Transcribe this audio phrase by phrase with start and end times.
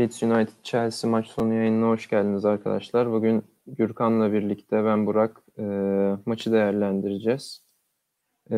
[0.00, 3.12] Leeds United Chelsea maç sonu yayınına hoş geldiniz arkadaşlar.
[3.12, 5.62] Bugün Gürkan'la birlikte ben Burak e,
[6.26, 7.62] maçı değerlendireceğiz.
[8.50, 8.56] E,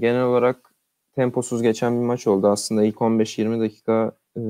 [0.00, 0.74] genel olarak
[1.14, 2.48] temposuz geçen bir maç oldu.
[2.48, 4.40] Aslında ilk 15-20 dakika e,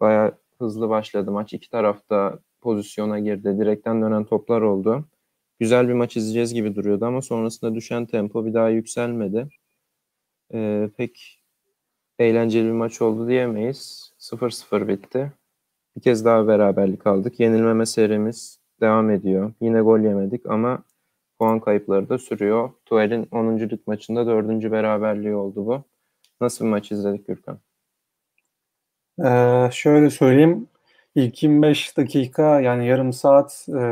[0.00, 1.52] bayağı hızlı başladı maç.
[1.52, 3.58] İki tarafta pozisyona girdi.
[3.58, 5.04] Direkten dönen toplar oldu.
[5.60, 9.48] Güzel bir maç izleyeceğiz gibi duruyordu ama sonrasında düşen tempo bir daha yükselmedi.
[10.54, 11.42] E, pek
[12.18, 14.12] eğlenceli bir maç oldu diyemeyiz.
[14.18, 15.32] 0-0 bitti.
[15.98, 17.40] Bir kez daha beraberlik aldık.
[17.40, 19.52] Yenilmeme serimiz devam ediyor.
[19.60, 20.82] Yine gol yemedik ama
[21.38, 22.70] puan kayıpları da sürüyor.
[22.86, 23.58] Tuel'in 10.
[23.58, 24.72] lig maçında 4.
[24.72, 25.82] beraberliği oldu bu.
[26.40, 27.58] Nasıl bir maç izledik Gürkan?
[29.24, 30.66] Ee, şöyle söyleyeyim.
[31.14, 33.82] İlk 25 dakika yani yarım saat e,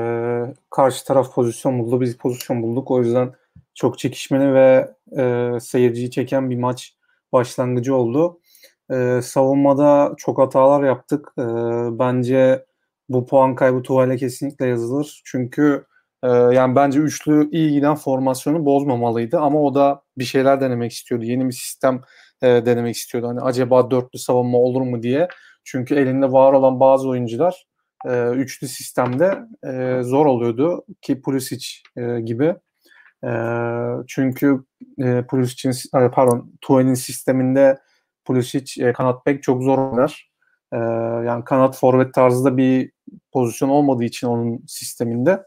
[0.70, 2.01] karşı taraf pozisyon buldu.
[2.01, 2.91] Biz pozisyon bulduk.
[2.91, 3.32] O yüzden
[3.74, 6.96] çok çekişmeli ve e, seyirciyi çeken bir maç
[7.32, 8.41] başlangıcı oldu.
[8.92, 11.29] E, savunmada çok hatalar yaptık.
[11.38, 11.42] E,
[11.98, 12.65] bence
[13.09, 15.23] bu puan kaybı tuvale kesinlikle yazılır.
[15.24, 15.84] Çünkü
[16.23, 21.24] e, yani bence üçlü iyi giden formasyonu bozmamalıydı ama o da bir şeyler denemek istiyordu.
[21.24, 22.01] Yeni bir sistem
[22.42, 23.29] e, denemek istiyordu.
[23.29, 25.29] Hani acaba dörtlü savunma olur mu diye.
[25.64, 27.66] Çünkü elinde var olan bazı oyuncular
[28.07, 32.54] e, üçlü sistemde e, zor oluyordu ki Pulisic e, gibi.
[33.24, 33.30] E,
[34.09, 34.64] çünkü
[34.98, 37.79] e, Pulisic'in pardon Tuel'in sisteminde
[38.27, 40.30] Pulisic e, kanat bek çok zor oynar.
[40.73, 40.77] E,
[41.27, 42.91] yani kanat forvet tarzında bir
[43.32, 45.43] pozisyon olmadığı için onun sisteminde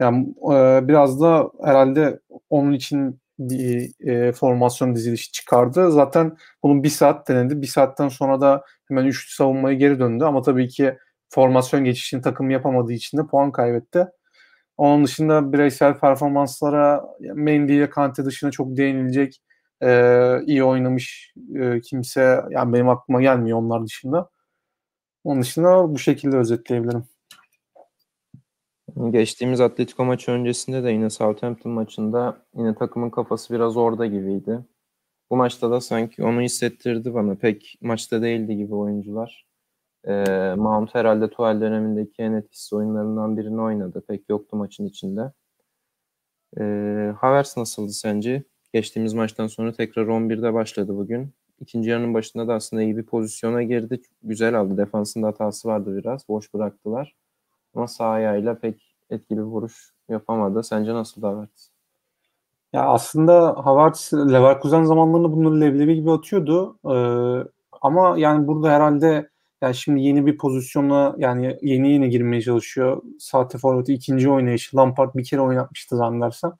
[0.00, 2.20] yani e, biraz da herhalde
[2.50, 3.20] onun için
[4.00, 5.92] e, formasyon dizilişi çıkardı.
[5.92, 7.62] Zaten bunun bir saat denedi.
[7.62, 10.24] Bir saatten sonra da hemen üçlü savunmaya geri döndü.
[10.24, 14.06] Ama tabii ki formasyon geçişini takım yapamadığı için de puan kaybetti.
[14.76, 19.42] Onun dışında bireysel performanslara Mendy ile Kante dışında çok değinilecek
[19.82, 24.30] e, iyi oynamış e, kimse yani benim aklıma gelmiyor onlar dışında.
[25.24, 27.04] Onun dışında bu şekilde özetleyebilirim.
[29.10, 34.64] Geçtiğimiz Atletico maçı öncesinde de yine Southampton maçında yine takımın kafası biraz orada gibiydi.
[35.30, 37.34] Bu maçta da sanki onu hissettirdi bana.
[37.34, 39.46] Pek maçta değildi gibi oyuncular.
[40.04, 40.12] E,
[40.56, 44.04] Mount herhalde Tuval dönemindeki en etkisiz oyunlarından birini oynadı.
[44.08, 45.32] Pek yoktu maçın içinde.
[46.60, 46.62] E,
[47.18, 48.44] Havertz nasıldı sence?
[48.72, 51.32] Geçtiğimiz maçtan sonra tekrar 11'de başladı bugün.
[51.60, 54.00] İkinci yarının başında da aslında iyi bir pozisyona girdi.
[54.22, 54.76] Güzel aldı.
[54.76, 56.28] Defansında hatası vardı biraz.
[56.28, 57.14] Boş bıraktılar.
[57.74, 60.62] Ama sağ ayağıyla pek etkili bir vuruş yapamadı.
[60.62, 61.70] Sence nasıl Havertz?
[62.72, 66.78] Ya aslında Havertz Leverkusen zamanlarında bunları leblebi gibi atıyordu.
[66.84, 67.48] Ee,
[67.82, 69.30] ama yani burada herhalde
[69.62, 73.02] yani şimdi yeni bir pozisyona yani yeni yeni girmeye çalışıyor.
[73.18, 74.76] Sahte forveti ikinci oynayışı.
[74.76, 76.52] Lampard bir kere oynatmıştı zannedersem.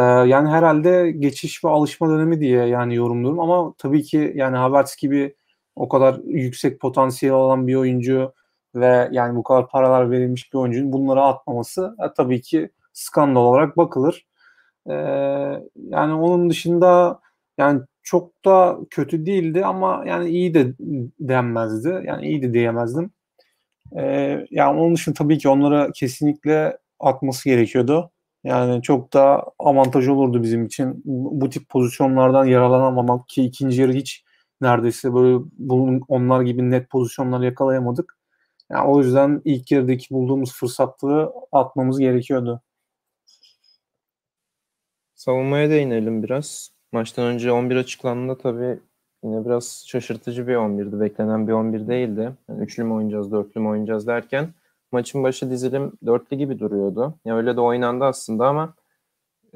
[0.00, 5.36] Yani herhalde geçiş ve alışma dönemi diye yani yorumluyorum ama tabii ki yani Havertz gibi
[5.76, 8.32] o kadar yüksek potansiyel olan bir oyuncu
[8.74, 13.76] ve yani bu kadar paralar verilmiş bir oyuncunun bunları atmaması e, tabii ki skandal olarak
[13.76, 14.26] bakılır.
[14.90, 14.94] Ee,
[15.76, 17.20] yani onun dışında
[17.58, 20.74] yani çok da kötü değildi ama yani iyi de
[21.20, 22.02] denmezdi.
[22.06, 23.10] Yani iyi de diyemezdim.
[23.96, 28.10] Ee, yani onun dışında tabii ki onlara kesinlikle atması gerekiyordu.
[28.44, 31.02] Yani çok da avantaj olurdu bizim için.
[31.04, 34.24] Bu tip pozisyonlardan yararlanamamak ki ikinci yarı hiç
[34.60, 38.18] neredeyse böyle bunun, onlar gibi net pozisyonlar yakalayamadık.
[38.70, 42.62] Yani o yüzden ilk yarıdaki bulduğumuz fırsatları atmamız gerekiyordu.
[45.14, 46.70] Savunmaya değinelim biraz.
[46.92, 48.78] Maçtan önce 11 açıklandığında tabii
[49.24, 51.00] yine biraz şaşırtıcı bir 11'di.
[51.00, 52.32] Beklenen bir 11 değildi.
[52.48, 54.54] Yani üçlü mü oynayacağız, dörtlü mü oynayacağız derken
[54.94, 57.14] maçın başı dizilim dörtlü gibi duruyordu.
[57.24, 58.74] Ya öyle de oynandı aslında ama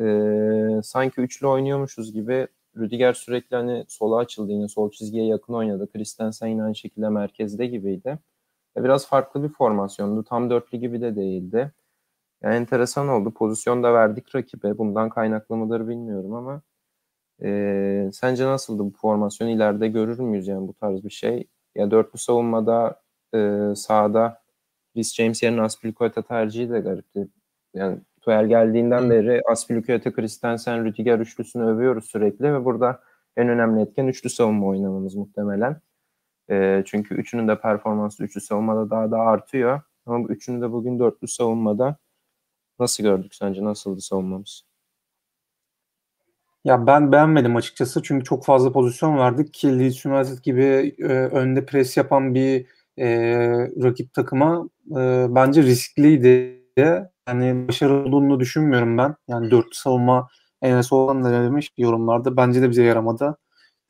[0.01, 5.93] e, sanki üçlü oynuyormuşuz gibi Rüdiger sürekli hani sola açıldı yine sol çizgiye yakın oynadı.
[5.93, 8.19] Christensen yine aynı şekilde merkezde gibiydi.
[8.77, 10.25] Ya biraz farklı bir formasyondu.
[10.25, 11.73] Tam dörtlü gibi de değildi.
[12.43, 13.31] Yani enteresan oldu.
[13.31, 14.79] Pozisyon da verdik rakibe.
[14.79, 16.63] Bundan kaynaklı mıdır bilmiyorum ama
[17.43, 19.49] e, sence nasıldı bu formasyon?
[19.49, 21.49] İleride görür müyüz yani bu tarz bir şey?
[21.75, 23.03] Ya dörtlü savunmada
[23.35, 24.48] e, sağda
[24.99, 27.29] Rhys James yerine Aspilicueta tercihi de garipti.
[27.75, 29.11] Yani Tuchel geldiğinden Hı.
[29.11, 33.01] beri Aspilicueta, Christensen, Rüdiger üçlüsünü övüyoruz sürekli ve burada
[33.37, 35.81] en önemli etken üçlü savunma oynamamız muhtemelen.
[36.51, 39.81] E, çünkü üçünün de performansı üçlü savunmada daha da artıyor.
[40.07, 41.97] Ama üçünü de bugün dörtlü savunmada
[42.79, 43.65] nasıl gördük sence?
[43.65, 44.69] Nasıldı savunmamız?
[46.65, 51.67] Ya ben beğenmedim açıkçası çünkü çok fazla pozisyon verdik ki Leeds United gibi e, önde
[51.67, 52.67] pres yapan bir
[52.99, 53.09] e,
[53.83, 56.59] rakip takıma e, bence riskliydi.
[57.29, 59.15] Yani başarılı olduğunu düşünmüyorum ben.
[59.29, 60.29] Yani dört savunma
[60.63, 62.37] Enes olan da demiş yorumlarda.
[62.37, 63.39] Bence de bize yaramadı.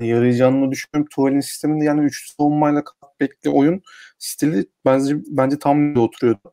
[0.00, 1.08] Yarayacağını düşünüyorum.
[1.14, 2.82] Tuvalin sisteminde yani üçlü savunmayla
[3.20, 3.82] bekli oyun
[4.18, 6.52] stili bence bence tam da oturuyordu.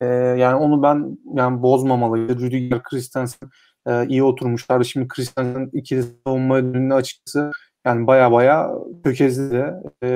[0.00, 2.40] E, yani onu ben yani bozmamalıydı.
[2.40, 3.50] Rüdiger Christensen
[3.86, 4.84] e, iyi oturmuşlardı.
[4.84, 7.50] Şimdi Christensen ikili savunma önünde açıkçası
[7.86, 8.70] yani baya baya
[9.04, 9.74] tökezledi.
[10.02, 10.08] E,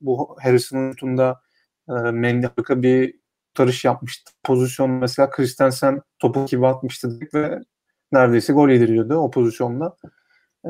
[0.00, 1.40] bu Harrison'ın tutunda
[1.88, 4.32] e, Mendy harika bir kurtarış yapmıştı.
[4.44, 7.60] Pozisyon mesela Christensen topu gibi atmıştı ve
[8.12, 9.96] neredeyse gol yediriyordu o pozisyonda.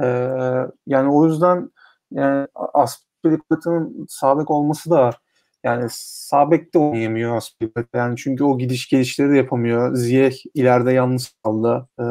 [0.03, 0.07] E,
[0.87, 1.71] yani o yüzden
[2.13, 5.11] yani Aspilicueta'nın sabek olması da
[5.65, 7.99] yani sabek de oynayamıyor Aspilicueta.
[7.99, 9.95] Yani çünkü o gidiş gelişleri de yapamıyor.
[9.95, 11.89] Ziyech ileride yalnız kaldı.
[11.99, 12.05] E,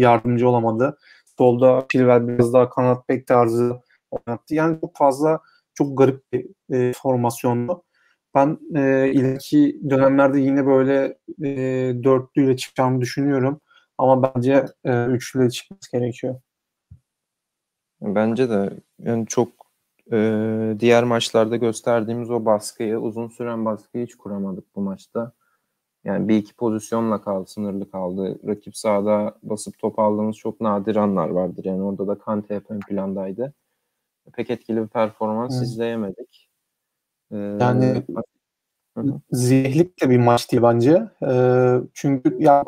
[0.00, 0.98] yardımcı olamadı.
[1.38, 3.80] Solda Chilwell biraz daha kanat bek tarzı
[4.10, 4.54] oynattı.
[4.54, 5.40] Yani çok fazla
[5.74, 7.82] çok garip bir e, formasyondu.
[8.34, 11.52] Ben e, ileriki dönemlerde yine böyle e,
[12.04, 13.60] dörtlüyle çıkacağımı düşünüyorum.
[13.98, 16.40] Ama bence e, üçlüyle çıkması gerekiyor.
[18.00, 19.48] Bence de yani çok
[20.12, 20.18] e,
[20.80, 25.32] diğer maçlarda gösterdiğimiz o baskıyı, uzun süren baskıyı hiç kuramadık bu maçta.
[26.08, 28.38] Yani bir iki pozisyonla kaldı, sınırlı kaldı.
[28.46, 31.64] Rakip sahada basıp top aldığımız çok nadir anlar vardır.
[31.64, 33.54] Yani orada da Kante hep ön plandaydı.
[34.32, 35.66] Pek etkili bir performans evet.
[35.66, 36.48] izleyemedik.
[37.32, 38.02] Ee, yani
[39.30, 41.02] zihlik de bir maç değil bence.
[41.26, 42.64] Ee, çünkü ya,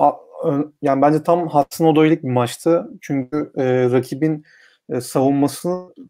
[0.83, 2.91] yani bence tam Hudson Odoy'lik bir maçtı.
[3.01, 4.45] Çünkü e, rakibin
[4.89, 5.69] e, savunması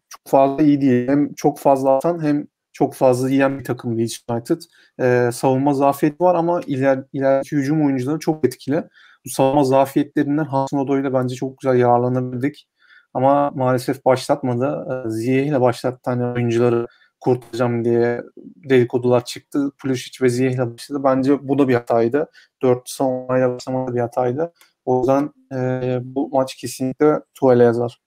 [0.09, 1.07] çok fazla iyi değil.
[1.07, 4.61] Hem çok fazla atan hem çok fazla yiyen bir takım Leeds United.
[4.99, 8.83] E, savunma zafiyeti var ama iler, ileriki hücum oyuncuları çok etkili.
[9.25, 12.67] Bu savunma zafiyetlerinden Hasan Odo ile bence çok güzel yararlanabildik.
[13.13, 14.87] Ama maalesef başlatmadı.
[15.07, 16.87] E, Ziye ile başlattı hani oyuncuları
[17.19, 18.23] kurtaracağım diye
[18.69, 19.71] dedikodular çıktı.
[19.77, 21.01] Pulisic ve Ziye ile başladı.
[21.03, 22.29] Bence bu da bir hataydı.
[22.61, 24.53] 4 savunmayla başlamadı bir hataydı.
[24.85, 28.01] O yüzden e, bu maç kesinlikle tuvale yazar.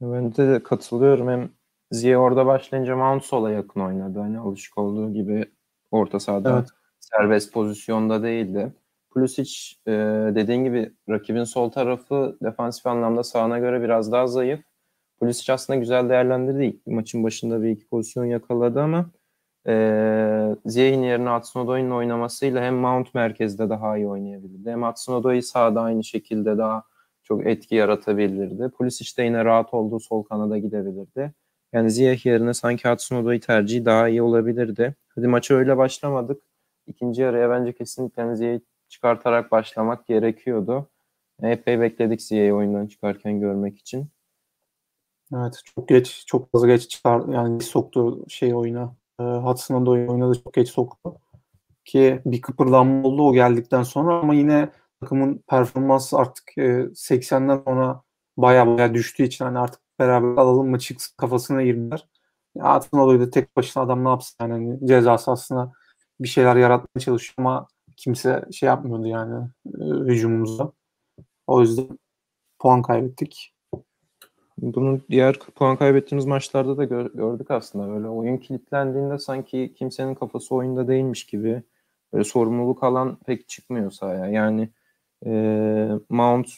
[0.00, 1.28] Ben de katılıyorum.
[1.28, 1.50] Hem
[1.92, 4.18] Ziye orada başlayınca Mount sola yakın oynadı.
[4.18, 5.44] Hani alışık olduğu gibi
[5.90, 6.68] orta sahada evet.
[7.00, 8.72] serbest pozisyonda değildi.
[9.10, 9.52] Pulisic
[9.86, 9.92] e,
[10.34, 14.60] dediğin gibi rakibin sol tarafı defansif anlamda sağına göre biraz daha zayıf.
[15.20, 16.80] Pulisic aslında güzel değerlendirdi.
[16.86, 19.10] Maçın başında bir iki pozisyon yakaladı ama
[19.66, 24.70] e, Ziye'nin yerine Hudson oynamasıyla hem Mount merkezde daha iyi oynayabilirdi.
[24.70, 26.82] Hem Hudson sağda aynı şekilde daha
[27.22, 28.68] çok etki yaratabilirdi.
[28.68, 31.34] Pulisic de yine rahat olduğu sol kanada gidebilirdi.
[31.72, 34.94] Yani Ziyech yerine sanki Hudson tercihi daha iyi olabilirdi.
[35.08, 36.42] Hadi maça öyle başlamadık.
[36.86, 40.88] İkinci yarıya bence kesinlikle yani Ziyech'i çıkartarak başlamak gerekiyordu.
[41.42, 44.08] Epey bekledik Ziyech'i oyundan çıkarken görmek için.
[45.34, 48.94] Evet çok geç, çok fazla geç çıkar yani soktu şey oyuna.
[49.20, 51.14] E, Hudson'a da oynadı çok geç soktu.
[51.84, 54.68] Ki bir kıpırdanma oldu o geldikten sonra ama yine
[55.00, 58.02] takımın performansı artık e, 80'den sonra
[58.36, 62.08] baya baya düştüğü için hani artık beraber alalım mı çıksın kafasına girdiler.
[62.54, 65.72] Ya Atın da tek başına adam ne yapsın yani hani cezası aslında
[66.20, 67.66] bir şeyler yaratmaya çalışıyor ama
[67.96, 69.48] kimse şey yapmıyordu yani
[70.06, 70.72] e.
[71.46, 71.98] O yüzden
[72.58, 73.54] puan kaybettik.
[74.58, 77.88] Bunu diğer puan kaybettiğimiz maçlarda da gördük aslında.
[77.88, 81.62] Böyle oyun kilitlendiğinde sanki kimsenin kafası oyunda değilmiş gibi
[82.12, 84.26] böyle sorumluluk alan pek çıkmıyor sahaya.
[84.26, 84.70] Yani
[85.26, 85.30] e,
[86.08, 86.48] Mount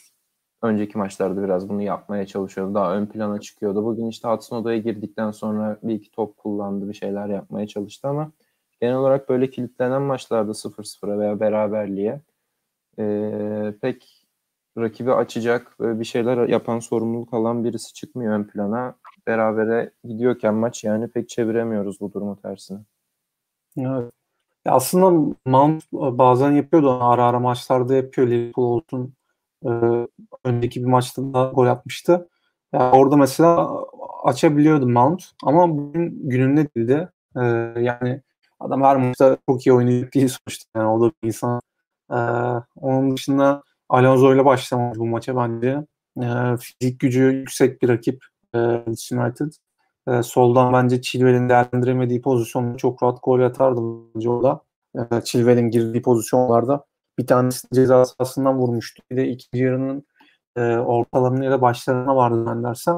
[0.61, 2.73] önceki maçlarda biraz bunu yapmaya çalışıyordu.
[2.73, 3.85] Daha ön plana çıkıyordu.
[3.85, 8.31] Bugün işte Hudson odaya girdikten sonra bir iki top kullandı, bir şeyler yapmaya çalıştı ama
[8.81, 12.21] genel olarak böyle kilitlenen maçlarda 0-0'a veya beraberliğe
[12.99, 14.25] e, pek
[14.77, 18.95] rakibi açacak böyle bir şeyler yapan sorumluluk alan birisi çıkmıyor ön plana.
[19.27, 22.79] Berabere gidiyorken maç yani pek çeviremiyoruz bu durumu tersine.
[23.77, 24.11] Evet.
[24.65, 29.13] Aslında Mount bazen yapıyordu ara ara maçlarda yapıyor Liverpool olsun
[29.65, 29.69] e,
[30.43, 32.29] önceki bir maçta da gol atmıştı.
[32.73, 33.69] Yani orada mesela
[34.23, 37.09] açabiliyordu Mount ama bugün gününde değildi.
[37.37, 37.41] E,
[37.81, 38.21] yani
[38.59, 40.79] adam her maçta çok iyi oynayacak değil sonuçta.
[40.79, 41.61] Yani o da bir insan.
[42.11, 42.17] E,
[42.75, 45.85] onun dışında Alonso ile başlamadı bu maça bence.
[46.21, 48.59] E, fizik gücü yüksek bir rakip e,
[49.11, 49.51] United.
[50.07, 53.81] E, soldan bence Chilwell'in değerlendiremediği pozisyonda çok rahat gol atardı
[54.15, 54.61] bence orada.
[54.95, 56.85] E, Chilwell'in girdiği pozisyonlarda
[57.17, 59.03] bir tanesi ceza sahasından vurmuştu.
[59.11, 60.03] Bir de ikinci yarının
[60.55, 62.95] e, ortalarına ya da başlarına vardı ben dersem.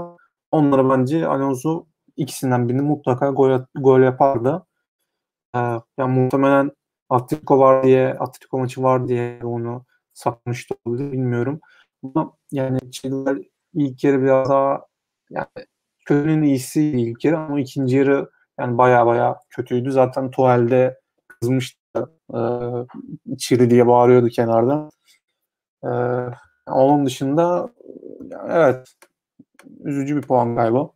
[0.51, 1.85] Onlara bence Alonso
[2.17, 4.65] ikisinden birini mutlaka gol, gol yapardı.
[5.55, 5.59] E,
[5.97, 6.71] yani muhtemelen
[7.09, 11.59] Atletico var diye, Atletico maçı var diye onu saklamıştı olabilir bilmiyorum.
[12.03, 13.43] Ama yani Chilwell
[13.73, 14.85] ilk yarı biraz daha
[15.29, 15.47] yani
[16.05, 19.91] kötünün iyisi ilk yarı ama ikinci yarı yani baya baya kötüydü.
[19.91, 21.79] Zaten Tuhel'de kızmıştı
[22.33, 22.39] e,
[23.37, 24.89] Çiri diye bağırıyordu kenarda.
[25.83, 25.89] E,
[26.71, 27.69] onun dışında
[28.49, 28.93] evet
[29.83, 30.89] üzücü bir puan kaybı.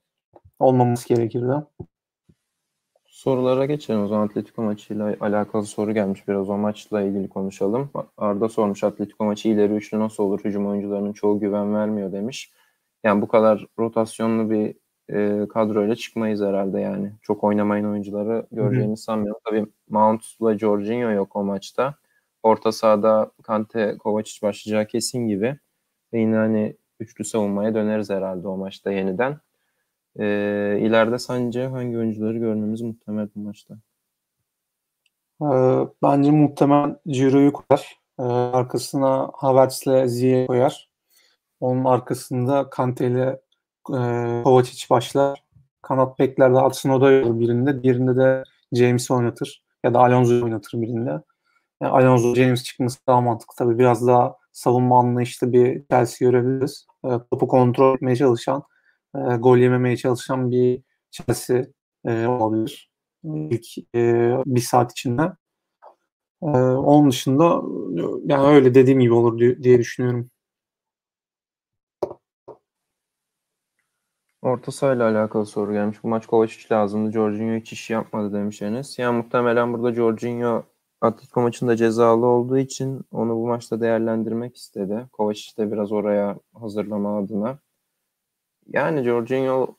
[0.59, 1.53] Olmaması gerekirdi.
[3.05, 7.89] Sorulara geçelim o zaman Atletico maçıyla alakalı soru gelmiş biraz o maçla ilgili konuşalım.
[8.17, 10.39] Arda sormuş Atletico maçı ileri üçlü nasıl olur?
[10.43, 12.51] Hücum oyuncularının çoğu güven vermiyor demiş.
[13.03, 14.75] Yani bu kadar rotasyonlu bir
[15.11, 17.11] e, kadroyla çıkmayız herhalde yani.
[17.21, 19.05] Çok oynamayan oyuncuları göreceğimizi Hı-hı.
[19.05, 19.41] sanmıyorum.
[19.45, 21.95] Tabii Mount ve Jorginho yok o maçta.
[22.43, 25.59] Orta sahada Kante, Kovacic başlayacağı kesin gibi.
[26.13, 29.39] Ve yine hani üçlü savunmaya döneriz herhalde o maçta yeniden.
[30.19, 30.25] E,
[30.79, 33.77] ileride sence hangi oyuncuları görmemiz muhtemel bu maçta?
[35.41, 35.45] Ee,
[36.03, 37.99] bence muhtemel Ciro'yu koyar.
[38.19, 40.89] Ee, arkasına Havertz'le Ziye koyar.
[41.59, 43.41] Onun arkasında Kante ile
[43.89, 43.97] e,
[44.43, 45.43] Kovacic başlar.
[45.81, 47.83] Kanat beklerde Hudson Odoi olur birinde.
[47.83, 49.63] Diğerinde de James oynatır.
[49.83, 51.09] Ya da Alonso oynatır birinde.
[51.81, 53.79] Yani Alonso James çıkması daha mantıklı tabii.
[53.79, 56.85] Biraz daha savunma anlayışlı bir Chelsea görebiliriz.
[57.05, 58.63] E, topu kontrol etmeye çalışan,
[59.15, 61.65] e, gol yememeye çalışan bir Chelsea
[62.05, 62.91] e, olabilir.
[63.23, 65.31] İlk e, bir saat içinde.
[66.43, 67.61] E, onun dışında
[68.25, 70.29] yani öyle dediğim gibi olur diye düşünüyorum.
[74.41, 76.03] Orta sahayla alakalı soru gelmiş.
[76.03, 77.11] Bu maç Kovacic lazımdı.
[77.11, 78.99] Jorginho hiç iş yapmadı demiş Enes.
[78.99, 80.63] Yani muhtemelen burada Jorginho
[81.01, 85.07] Atletico maçında cezalı olduğu için onu bu maçta değerlendirmek istedi.
[85.11, 87.59] Kovacic de biraz oraya hazırlama adına.
[88.67, 89.75] Yani Jorginho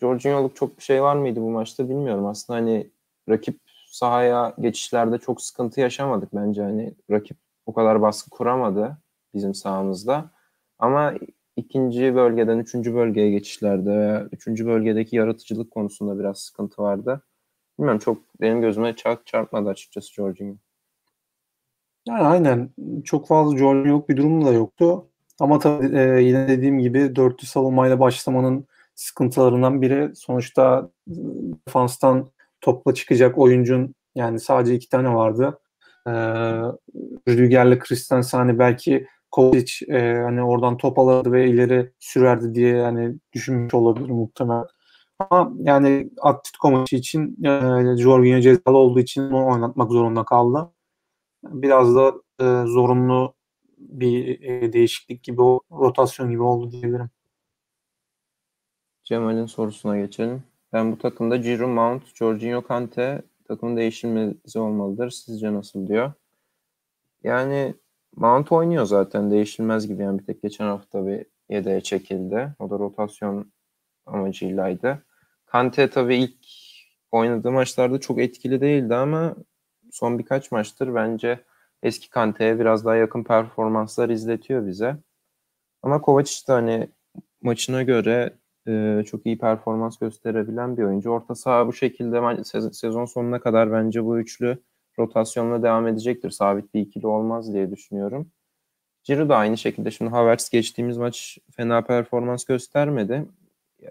[0.00, 2.26] Jorginho'luk çok bir şey var mıydı bu maçta bilmiyorum.
[2.26, 2.90] Aslında hani
[3.28, 3.60] rakip
[3.92, 6.62] sahaya geçişlerde çok sıkıntı yaşamadık bence.
[6.62, 8.98] Hani rakip o kadar baskı kuramadı
[9.34, 10.30] bizim sahamızda.
[10.78, 11.14] Ama
[11.60, 17.22] ikinci bölgeden üçüncü bölgeye geçişlerde veya üçüncü bölgedeki yaratıcılık konusunda biraz sıkıntı vardı.
[17.78, 20.54] Bilmiyorum çok benim gözüme çarp, çarpmadı açıkçası Jorginho.
[22.08, 22.70] Yani aynen.
[23.04, 25.06] Çok fazla Jorginho yok bir durum da yoktu.
[25.40, 33.38] Ama tabii e, yine dediğim gibi dörtlü savunmayla başlamanın sıkıntılarından biri sonuçta defanstan topla çıkacak
[33.38, 35.58] oyuncun yani sadece iki tane vardı.
[36.06, 36.10] Ee,
[37.28, 43.16] Rüdiger'le Christensen hani belki Kovacic e, hani oradan top alırdı ve ileri sürerdi diye yani
[43.32, 44.64] düşünmüş olabilir muhtemelen.
[45.18, 50.72] Ama yani Atletico maçı için e, Jorginho cezalı olduğu için onu oynatmak zorunda kaldı.
[51.44, 53.34] Biraz da e, zorunlu
[53.78, 57.10] bir e, değişiklik gibi, rotasyon gibi oldu diyebilirim.
[59.04, 60.42] Cemal'in sorusuna geçelim.
[60.72, 65.10] Ben bu takımda Giroud, Mount, Jorginho, Kante takımın değişilmesi olmalıdır.
[65.10, 66.12] Sizce nasıl diyor?
[67.22, 67.74] Yani
[68.16, 72.54] Mount oynuyor zaten değişilmez gibi yani bir tek geçen hafta bir yedeğe çekildi.
[72.58, 73.52] O da rotasyon
[74.06, 75.02] amacıylaydı.
[75.46, 76.36] Kante tabii ilk
[77.10, 79.36] oynadığı maçlarda çok etkili değildi ama
[79.92, 81.44] son birkaç maçtır bence
[81.82, 84.96] eski Kante'ye biraz daha yakın performanslar izletiyor bize.
[85.82, 86.88] Ama Kovacic de hani
[87.42, 88.38] maçına göre
[88.68, 91.10] e, çok iyi performans gösterebilen bir oyuncu.
[91.10, 94.58] Orta saha bu şekilde sezon sonuna kadar bence bu üçlü
[95.00, 96.30] rotasyonla devam edecektir.
[96.30, 98.30] Sabit bir ikili olmaz diye düşünüyorum.
[99.04, 99.90] Ciro da aynı şekilde.
[99.90, 103.26] Şimdi Havertz geçtiğimiz maç fena performans göstermedi.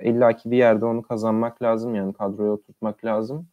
[0.02, 3.48] İlla ki bir yerde onu kazanmak lazım yani kadroya oturtmak lazım.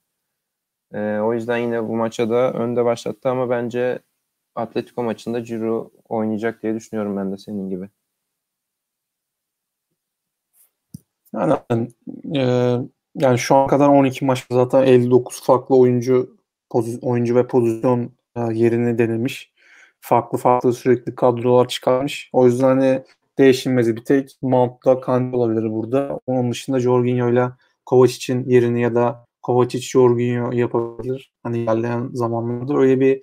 [0.94, 3.98] Ee, o yüzden yine bu maça da önde başlattı ama bence
[4.54, 7.88] Atletico maçında Ciro oynayacak diye düşünüyorum ben de senin gibi.
[11.34, 11.88] Yani,
[12.36, 12.42] e,
[13.14, 16.36] yani şu an kadar 12 maçta zaten 59 farklı oyuncu
[17.02, 19.52] oyuncu ve pozisyon e, yerini denemiş.
[20.00, 22.30] Farklı farklı sürekli kadrolar çıkarmış.
[22.32, 23.02] O yüzden hani
[23.38, 26.20] değişilmezi bir tek Mount'la Kante olabilir burada.
[26.26, 27.48] Onun dışında Jorginho ile
[27.86, 31.32] Kovacic'in yerini ya da Kovacic Jorginho yapabilir.
[31.42, 33.22] Hani ilerleyen zamanlarda öyle bir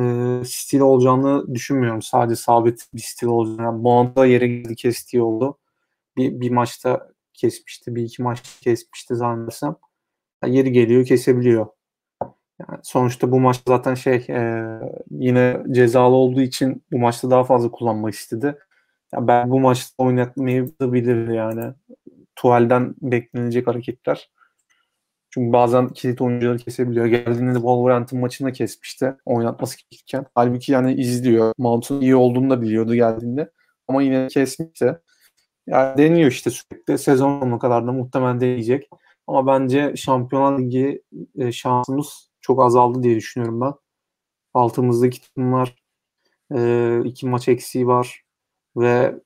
[0.00, 2.02] e, stil olacağını düşünmüyorum.
[2.02, 3.62] Sadece sabit bir stil olacağını.
[3.62, 5.58] Yani Mount'a yere girdi kestiği oldu.
[6.16, 7.94] Bir, bir maçta kesmişti.
[7.94, 9.76] Bir iki maç kesmişti zannedersem.
[10.44, 11.66] Yani yeri geliyor kesebiliyor.
[12.68, 14.64] Yani sonuçta bu maç zaten şey e,
[15.10, 18.58] yine cezalı olduğu için bu maçta daha fazla kullanmak istedi.
[19.14, 21.74] Yani ben bu maçta oynatmayı da bilir yani.
[22.36, 24.30] Tuvalden beklenecek hareketler.
[25.30, 27.06] Çünkü bazen kilit oyuncuları kesebiliyor.
[27.06, 30.26] Geldiğinde de Wolverhampton maçında kesmişti oynatması gerekirken.
[30.34, 31.52] Halbuki yani izliyor.
[31.58, 33.50] Mount'un iyi olduğunu da biliyordu geldiğinde.
[33.88, 34.98] Ama yine kesmişti.
[35.66, 36.98] Yani deniyor işte sürekli.
[36.98, 38.88] Sezon sonuna kadar da muhtemelen deneyecek.
[39.26, 41.02] Ama bence Şampiyonlar Ligi
[41.38, 43.72] e, şansımız çok azaldı diye düşünüyorum ben.
[44.54, 45.76] Altımızdaki takımlar
[46.54, 48.24] e, iki maç eksiği var
[48.76, 49.20] ve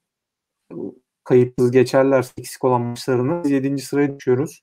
[1.24, 3.78] kayıpsız geçerler eksik olan maçlarını 7.
[3.78, 4.62] sıraya düşüyoruz.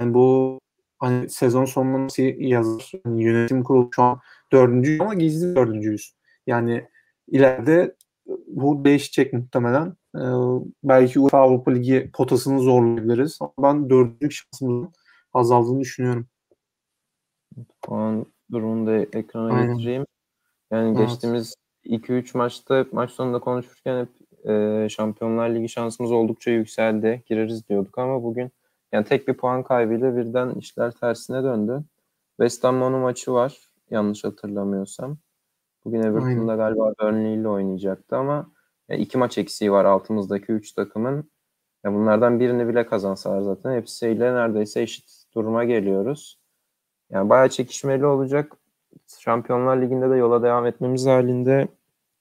[0.00, 0.58] Yani bu
[0.98, 2.92] hani sezon sonunda nasıl yazar?
[3.06, 4.20] Yani yönetim kurulu şu an
[4.52, 6.14] dördüncü ama gizli dördüncüyüz.
[6.46, 6.88] Yani
[7.28, 7.96] ileride
[8.46, 9.96] bu değişecek muhtemelen.
[10.16, 10.20] Ee,
[10.84, 13.38] belki UEFA Avrupa Ligi potasını zorlayabiliriz.
[13.40, 14.92] Ama ben dördüncülük şansımızın
[15.32, 16.28] azaldığını düşünüyorum.
[17.82, 19.76] Puan durumunu da ekrana Aynen.
[19.76, 20.06] getireyim.
[20.70, 21.08] Yani evet.
[21.08, 24.08] geçtiğimiz 2-3 maçta maç sonunda konuşurken hep
[24.48, 27.22] e, Şampiyonlar Ligi şansımız oldukça yükseldi.
[27.26, 28.50] Gireriz diyorduk ama bugün
[28.92, 31.84] yani tek bir puan kaybıyla birden işler tersine döndü.
[32.36, 33.58] West Ham maçı var
[33.90, 35.18] yanlış hatırlamıyorsam.
[35.84, 38.50] Bugün Everton'da galiba Burnley ile oynayacaktı ama
[38.88, 41.30] yani iki maç eksiği var altımızdaki üç takımın.
[41.84, 46.38] Ya bunlardan birini bile kazansalar zaten hepsiyle neredeyse eşit duruma geliyoruz.
[47.10, 48.56] Yani bayağı çekişmeli olacak.
[49.18, 51.68] Şampiyonlar Ligi'nde de yola devam etmemiz halinde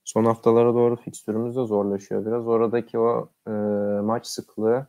[0.04, 2.48] son haftalara doğru fikstürümüz de zorlaşıyor biraz.
[2.48, 3.52] Oradaki o e,
[4.02, 4.88] maç sıklığı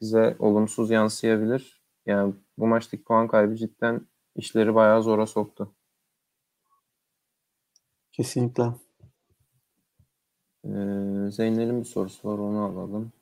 [0.00, 1.82] bize olumsuz yansıyabilir.
[2.06, 4.06] Yani bu maçtaki puan kaybı cidden
[4.36, 5.72] işleri bayağı zora soktu.
[8.12, 8.62] Kesinlikle.
[10.64, 13.12] Ee, Zeynel'in bir sorusu var onu alalım.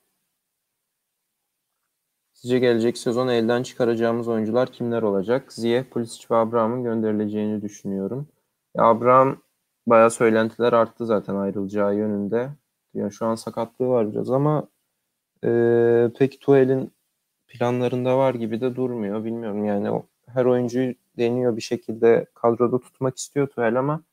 [2.37, 5.53] Sizce gelecek sezon elden çıkaracağımız oyuncular kimler olacak?
[5.53, 8.27] Ziye, Pulisic ve Abraham'ın gönderileceğini düşünüyorum.
[8.75, 9.41] Ya Abraham
[9.87, 12.49] bayağı söylentiler arttı zaten ayrılacağı yönünde.
[12.93, 14.67] Yani şu an sakatlığı var biraz ama
[15.43, 15.49] e,
[16.19, 16.91] pek Tuhel'in
[17.47, 19.23] planlarında var gibi de durmuyor.
[19.25, 24.03] Bilmiyorum yani o, her oyuncuyu deniyor bir şekilde kadroda tutmak istiyor Tuhel ama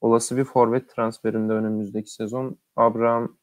[0.00, 3.36] olası bir forvet transferinde önümüzdeki sezon Abraham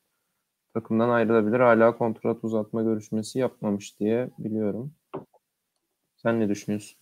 [0.74, 1.60] takımdan ayrılabilir.
[1.60, 4.94] Hala kontrat uzatma görüşmesi yapmamış diye biliyorum.
[6.18, 7.00] Sen ne düşünüyorsun?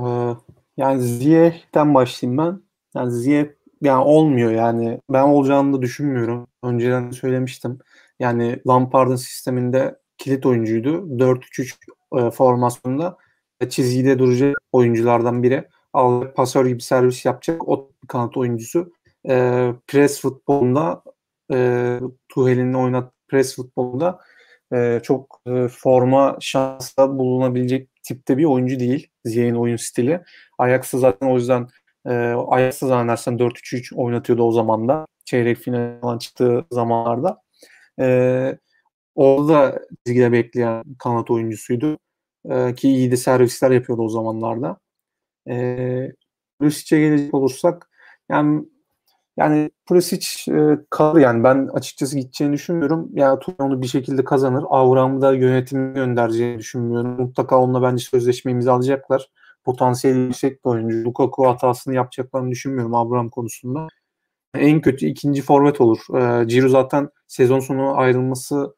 [0.00, 0.34] Ee,
[0.76, 2.62] yani Ziyeh'ten başlayayım ben.
[2.94, 3.48] Yani Ziyeh
[3.82, 5.00] yani olmuyor yani.
[5.10, 6.46] Ben olacağını da düşünmüyorum.
[6.62, 7.78] Önceden söylemiştim.
[8.20, 11.18] Yani Lampard'ın sisteminde kilit oyuncuydu.
[11.18, 11.76] 4-3-3
[12.16, 13.18] e, formasyonunda
[13.68, 15.68] çizgide duracak oyunculardan biri.
[15.92, 18.92] Al pasör gibi servis yapacak o kanat oyuncusu.
[19.28, 19.34] E,
[19.86, 21.02] pres futbolunda
[21.52, 24.20] e, Tuhel'in oynat pres futbolunda
[24.72, 29.08] e, çok e, forma şansı bulunabilecek tipte bir oyuncu değil.
[29.24, 30.20] Ziyeh'in oyun stili.
[30.58, 31.68] Ajax'ı zaten o yüzden
[32.06, 32.10] e,
[32.48, 35.06] Ajax'ı zannedersen 4-3-3 oynatıyordu o zaman da.
[35.24, 37.42] Çeyrek final çıktığı zamanlarda.
[38.00, 38.58] E,
[39.14, 41.98] orada da çizgide bekleyen kanat oyuncusuydu.
[42.50, 44.78] E, ki iyi de servisler yapıyordu o zamanlarda.
[45.48, 46.12] E,
[46.62, 47.90] Lussic'e gelecek olursak
[48.30, 48.64] yani
[49.38, 53.10] yani Pulisic e, kalır yani ben açıkçası gideceğini düşünmüyorum.
[53.14, 54.64] Yani onu bir şekilde kazanır.
[54.68, 57.10] Avram'ı da yönetimi göndereceğini düşünmüyorum.
[57.20, 59.30] Mutlaka onunla bence sözleşme imzalayacaklar.
[59.64, 61.04] Potansiyeli yüksek bir oyuncu.
[61.04, 63.86] Lukaku hatasını yapacaklarını düşünmüyorum Avram konusunda.
[64.54, 65.98] En kötü ikinci forvet olur.
[66.16, 68.74] E, Ciro zaten sezon sonu ayrılması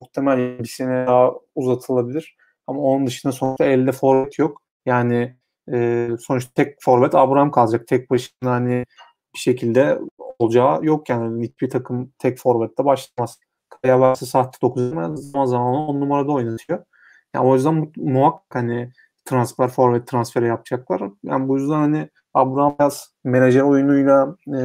[0.00, 2.36] muhtemelen bir sene daha uzatılabilir.
[2.66, 4.62] Ama onun dışında sonuçta elde forvet yok.
[4.86, 5.36] Yani
[5.72, 7.86] e, sonuçta tek forvet Abraham kalacak.
[7.86, 8.84] Tek başına hani
[9.38, 9.98] şekilde
[10.38, 13.38] olacağı yok yani hiçbir takım tek forvette başlamaz.
[13.68, 16.84] Kaya varsa sahte 9 zaman zaman 10 numarada oynatıyor.
[17.34, 18.92] Yani o yüzden muhakkak hani
[19.24, 21.02] transfer forvet transferi yapacaklar.
[21.22, 24.60] Yani bu yüzden hani Abraham biraz menajer oyunuyla e,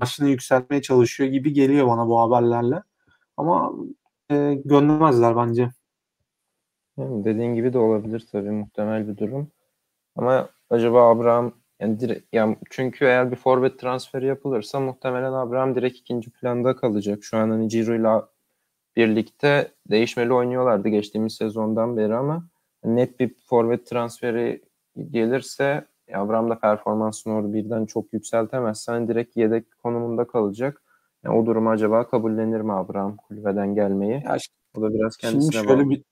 [0.00, 2.82] maçını yükseltmeye çalışıyor gibi geliyor bana bu haberlerle.
[3.36, 3.72] Ama
[4.30, 5.70] e, göndermezler bence.
[6.98, 9.50] Dediğin gibi de olabilir tabii muhtemel bir durum.
[10.16, 15.98] Ama acaba Abraham yani, direkt, yani çünkü eğer bir forvet transferi yapılırsa muhtemelen Abraham direkt
[15.98, 17.24] ikinci planda kalacak.
[17.24, 18.28] Şu an hani Ciro'yla
[18.96, 22.48] birlikte değişmeli oynuyorlardı geçtiğimiz sezondan beri ama
[22.84, 24.62] net bir forvet transferi
[25.10, 25.84] gelirse
[26.14, 30.82] Abraham da performansını orada birden çok yükseltemezsen hani direkt yedek konumunda kalacak.
[31.24, 34.22] Yani o durumu acaba kabullenir mi Abraham kulübeden gelmeyi?
[34.24, 35.90] Ya da biraz kendisine şimdi şöyle bağlı.
[35.90, 36.02] bir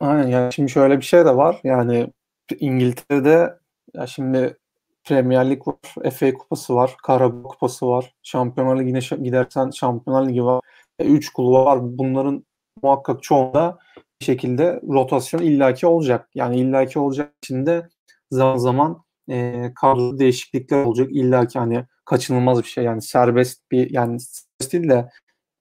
[0.00, 1.60] Aynen yani şimdi şöyle bir şey de var.
[1.64, 2.12] Yani
[2.60, 3.58] İngiltere'de
[3.94, 4.56] ya şimdi
[5.04, 10.60] Premier Lig var, FA Kupası var, Karabağ Kupası var, Şampiyonlar Ligi'ne gidersen Şampiyonlar Ligi var.
[10.98, 11.78] E, üç kulu var.
[11.82, 12.44] Bunların
[12.82, 13.78] muhakkak çoğunda
[14.20, 16.28] bir şekilde rotasyon illaki olacak.
[16.34, 17.88] Yani illaki olacak içinde
[18.30, 21.08] zaman zaman e, kadro değişiklikler olacak.
[21.12, 22.84] illaki hani kaçınılmaz bir şey.
[22.84, 25.08] Yani serbest bir yani serbest değil de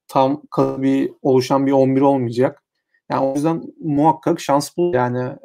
[0.08, 2.64] tam bir oluşan bir 11 olmayacak.
[3.12, 4.92] Yani o yüzden muhakkak şans bu.
[4.96, 5.36] Yani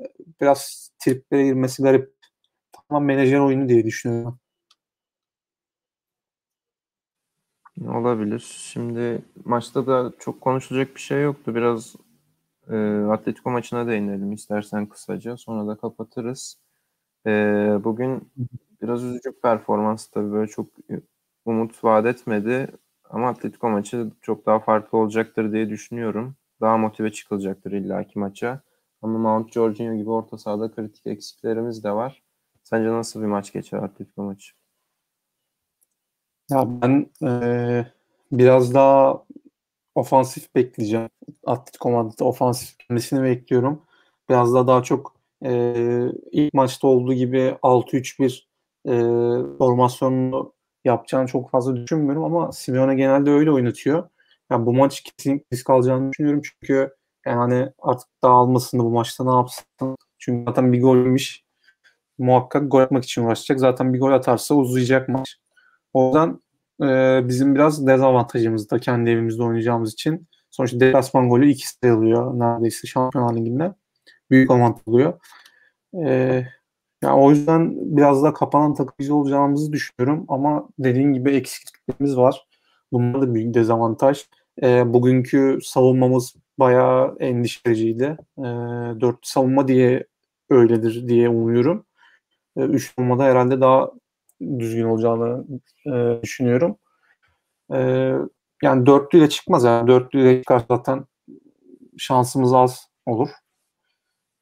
[0.41, 2.16] biraz triplere girmesi garip
[2.89, 4.39] ama menajer oyunu diye düşünüyorum.
[7.89, 8.39] Olabilir.
[8.57, 11.55] Şimdi maçta da çok konuşulacak bir şey yoktu.
[11.55, 11.97] Biraz
[12.71, 12.77] e,
[13.11, 15.37] Atletico maçına değinelim istersen kısaca.
[15.37, 16.59] Sonra da kapatırız.
[17.27, 17.31] E,
[17.85, 18.33] bugün
[18.83, 20.33] biraz üzücü performans tabii.
[20.33, 20.67] Böyle çok
[21.45, 22.69] umut vaat etmedi.
[23.11, 26.37] Ama Atletico maçı çok daha farklı olacaktır diye düşünüyorum.
[26.61, 28.63] Daha motive çıkılacaktır illaki maça.
[29.03, 32.23] Ama Mount Jorginho gibi orta sahada kritik eksiklerimiz de var.
[32.67, 34.53] Sence nasıl bir maç geçer Atletico maçı?
[36.51, 37.87] Ya ben e,
[38.33, 39.25] biraz daha
[39.95, 41.09] ofansif bekleyeceğim.
[41.47, 43.83] Atletico Madrid'de ofansif gelmesini bekliyorum.
[44.29, 45.53] Biraz daha daha çok e,
[46.33, 48.49] ilk maçta olduğu gibi 6-3-1
[48.89, 48.93] e,
[49.59, 50.53] formasyonunu
[50.85, 54.09] yapacağını çok fazla düşünmüyorum ama Simeone genelde öyle oynatıyor.
[54.51, 56.95] Yani bu maç kesinlikle risk alacağını düşünüyorum çünkü
[57.27, 59.67] yani hani artık dağılmasın da bu maçta ne yapsın.
[60.19, 61.46] Çünkü zaten bir golmüş.
[62.19, 63.61] Muhakkak gol atmak için uğraşacak.
[63.61, 65.37] Zaten bir gol atarsa uzayacak maç.
[65.93, 66.41] O yüzden
[66.83, 70.27] e, bizim biraz dezavantajımız da kendi evimizde oynayacağımız için.
[70.51, 73.75] Sonuçta deplasman golü iki sayılıyor neredeyse Şampiyonlar Ligi'nde.
[74.31, 75.21] Büyük avantaj oluyor.
[76.05, 76.45] E,
[77.03, 80.25] yani o yüzden biraz da kapanan takımcı olacağımızı düşünüyorum.
[80.29, 82.47] Ama dediğin gibi eksikliklerimiz var.
[82.93, 84.27] Bunlar da büyük dezavantaj.
[84.63, 88.17] E, bugünkü savunmamız bayağı endişeliciydi.
[88.39, 88.45] E,
[89.01, 90.07] dört savunma diye
[90.51, 91.87] öyledir diye umuyorum.
[92.57, 93.91] E, üç savunmada herhalde daha
[94.59, 95.45] düzgün olacağını
[95.87, 96.77] e, düşünüyorum.
[97.73, 97.79] E,
[98.63, 99.89] yani dörtlüyle çıkmaz yani.
[99.89, 101.05] Dörtlüyle çıkar zaten
[101.99, 103.31] şansımız az olur.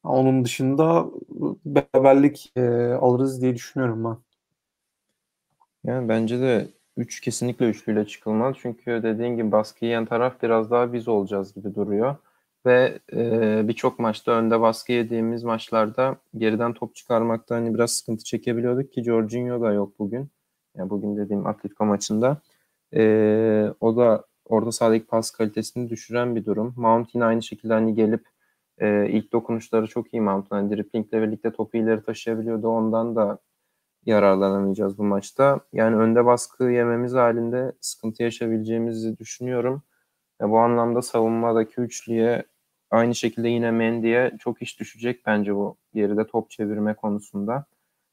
[0.05, 1.07] Onun dışında
[1.65, 4.17] beraberlik e, alırız diye düşünüyorum ben.
[5.85, 8.57] Yani bence de 3 kesinlikle üçlüyle çıkılmaz.
[8.59, 12.17] Çünkü dediğin gibi baskı yiyen taraf biraz daha biz olacağız gibi duruyor.
[12.67, 18.93] Ve e, birçok maçta önde baskı yediğimiz maçlarda geriden top çıkarmakta hani biraz sıkıntı çekebiliyorduk
[18.93, 20.31] ki Jorginho da yok bugün.
[20.77, 22.41] Yani bugün dediğim Atletico maçında.
[22.95, 26.75] E, o da orada sahadaki pas kalitesini düşüren bir durum.
[26.77, 28.27] Mount yine aynı şekilde hani gelip
[28.79, 30.57] e, ilk dokunuşları çok iyi Mount'un.
[30.57, 32.69] Hani driplingle birlikte topu ileri taşıyabiliyordu.
[32.69, 33.39] Ondan da
[34.07, 35.61] yararlanamayacağız bu maçta.
[35.73, 39.83] Yani önde baskı yememiz halinde sıkıntı yaşayabileceğimizi düşünüyorum.
[40.41, 42.45] Ya bu anlamda savunmadaki üçlüye
[42.91, 47.65] aynı şekilde yine Mendy'ye çok iş düşecek bence bu geride top çevirme konusunda.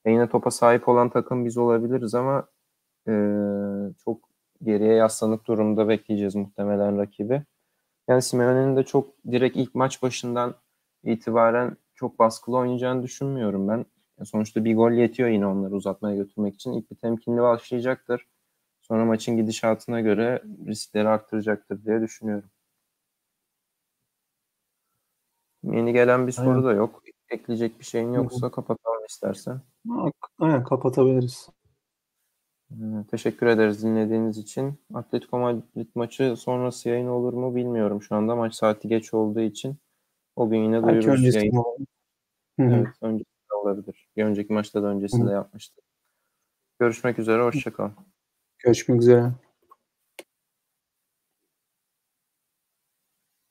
[0.06, 2.48] E yine topa sahip olan takım biz olabiliriz ama
[3.08, 3.14] e,
[4.06, 4.30] çok
[4.64, 7.44] geriye yaslanık durumda bekleyeceğiz muhtemelen rakibi.
[8.08, 10.56] Yani Simeone'nin de çok direkt ilk maç başından
[11.04, 13.86] itibaren çok baskılı oynayacağını düşünmüyorum ben.
[14.26, 16.74] Sonuçta bir gol yetiyor yine onları uzatmaya götürmek için.
[16.74, 18.28] İlk bir temkinli başlayacaktır.
[18.82, 22.50] Sonra maçın gidişatına göre riskleri arttıracaktır diye düşünüyorum.
[25.63, 26.63] Yeni gelen bir soru Aynen.
[26.63, 27.04] da yok.
[27.30, 28.52] Ekleyecek bir şeyin yoksa Hı-hı.
[28.52, 29.62] kapatalım istersen.
[30.39, 31.50] Aynen kapatabiliriz.
[32.71, 32.76] Ee,
[33.12, 34.80] teşekkür ederiz dinlediğiniz için.
[34.93, 38.36] Atletico Madrid maçı sonrası yayın olur mu bilmiyorum şu anda.
[38.36, 39.78] Maç saati geç olduğu için
[40.36, 41.63] o gün yine duyururuz yayın.
[42.60, 44.10] Evet, öncesinde olabilir.
[44.17, 45.34] Bir önceki maçta da öncesinde Hı.
[45.34, 45.84] yapmıştık.
[46.80, 47.93] Görüşmek üzere, hoşçakalın.
[48.60, 49.32] Görüşmek üzere.